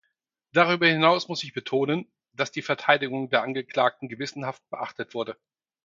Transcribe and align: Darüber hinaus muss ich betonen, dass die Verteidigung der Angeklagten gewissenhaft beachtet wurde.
Darüber 0.51 0.87
hinaus 0.87 1.27
muss 1.27 1.43
ich 1.43 1.53
betonen, 1.53 2.07
dass 2.35 2.51
die 2.51 2.63
Verteidigung 2.63 3.29
der 3.29 3.43
Angeklagten 3.43 4.07
gewissenhaft 4.09 4.67
beachtet 4.71 5.13
wurde. 5.13 5.37